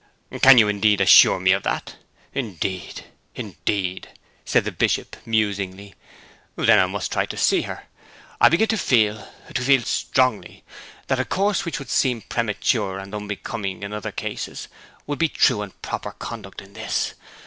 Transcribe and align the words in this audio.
'Can 0.41 0.57
you 0.57 0.67
indeed 0.67 0.99
assure 0.99 1.39
me 1.39 1.51
of 1.51 1.61
that? 1.61 1.95
Indeed, 2.33 3.05
indeed!' 3.35 4.09
said 4.43 4.63
the 4.63 4.71
good 4.71 4.79
Bishop 4.79 5.15
musingly. 5.27 5.93
'Then 6.55 6.79
I 6.79 6.87
must 6.87 7.11
try 7.11 7.27
to 7.27 7.37
see 7.37 7.61
her. 7.61 7.85
I 8.39 8.49
begin 8.49 8.67
to 8.69 8.79
feel 8.79 9.31
to 9.53 9.61
feel 9.61 9.83
strongly 9.83 10.63
that 11.05 11.19
a 11.19 11.23
course 11.23 11.65
which 11.65 11.77
would 11.77 11.91
seem 11.91 12.21
premature 12.23 12.97
and 12.97 13.13
unbecoming 13.13 13.83
in 13.83 13.93
other 13.93 14.11
cases 14.11 14.69
would 15.05 15.19
be 15.19 15.29
true 15.29 15.61
and 15.61 15.79
proper 15.83 16.13
conduct 16.13 16.61
in 16.63 16.73
this. 16.73 17.13